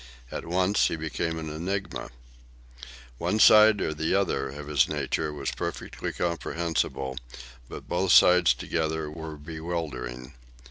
[0.31, 2.09] At once he became an enigma.
[3.19, 7.17] One side or the other of his nature was perfectly comprehensible;
[7.69, 10.33] but both sides together were bewildering.